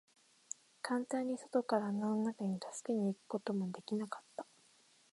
[0.81, 4.47] 簡単に外から穴の中に助けに行くことも出来なかった。